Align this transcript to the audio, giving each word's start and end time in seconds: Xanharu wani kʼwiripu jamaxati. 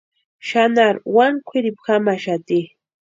Xanharu 0.47 0.99
wani 1.15 1.39
kʼwiripu 1.47 1.81
jamaxati. 1.85 2.59